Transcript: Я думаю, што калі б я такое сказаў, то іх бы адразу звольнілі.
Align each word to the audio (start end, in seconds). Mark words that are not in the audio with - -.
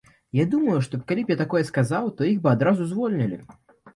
Я 0.37 0.45
думаю, 0.53 0.77
што 0.85 0.99
калі 1.09 1.21
б 1.27 1.33
я 1.33 1.37
такое 1.41 1.61
сказаў, 1.69 2.09
то 2.21 2.27
іх 2.31 2.39
бы 2.45 2.49
адразу 2.55 2.89
звольнілі. 2.95 3.39